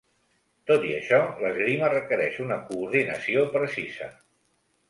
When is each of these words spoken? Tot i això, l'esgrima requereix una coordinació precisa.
Tot 0.71 0.85
i 0.91 0.93
això, 0.99 1.19
l'esgrima 1.43 1.91
requereix 1.93 2.39
una 2.47 2.59
coordinació 2.71 3.47
precisa. 3.59 4.09